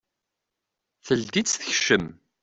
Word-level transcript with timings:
Teldi-tt 1.05 1.57
tekcem. 1.59 2.05